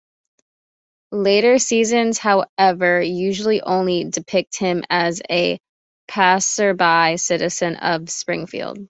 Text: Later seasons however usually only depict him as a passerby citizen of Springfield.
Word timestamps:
Later 1.11 1.59
seasons 1.59 2.17
however 2.17 3.01
usually 3.03 3.61
only 3.61 4.05
depict 4.05 4.57
him 4.57 4.83
as 4.89 5.21
a 5.29 5.59
passerby 6.07 7.17
citizen 7.17 7.75
of 7.75 8.09
Springfield. 8.09 8.79